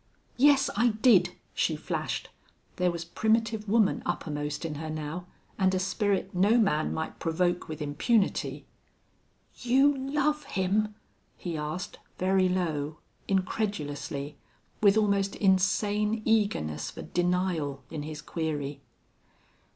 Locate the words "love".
9.95-10.45